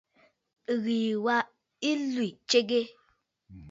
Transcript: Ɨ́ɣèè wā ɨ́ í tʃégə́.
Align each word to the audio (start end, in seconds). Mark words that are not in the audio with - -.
Ɨ́ɣèè 0.73 1.11
wā 1.25 1.37
ɨ́ 1.89 1.93
í 2.29 2.31
tʃégə́. 2.49 2.83